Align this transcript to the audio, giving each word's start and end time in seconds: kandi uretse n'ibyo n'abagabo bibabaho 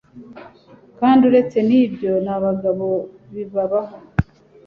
kandi 0.99 1.21
uretse 1.29 1.57
n'ibyo 1.69 2.11
n'abagabo 2.25 2.87
bibabaho 3.33 3.95